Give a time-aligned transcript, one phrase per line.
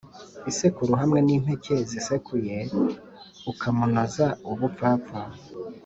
[0.51, 2.57] Isekuru hamwe n impeke zisekuye
[3.51, 5.21] ukamunoza ubupfapfa